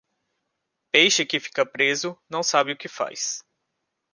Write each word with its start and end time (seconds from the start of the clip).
Peixe 0.91 1.27
que 1.27 1.39
fica 1.39 1.63
preso, 1.63 2.17
não 2.27 2.41
sabe 2.41 2.71
o 2.71 2.75
que 2.75 2.87
faz. 2.87 3.43